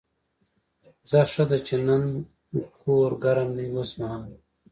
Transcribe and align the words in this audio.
ځه 1.09 1.19
ښه 1.31 1.43
ده 1.49 1.57
چې 1.67 1.75
دننه 1.79 2.09
کور 2.79 3.11
ګرم 3.23 3.49
دی 3.57 3.65
اوسمهال. 3.75 4.23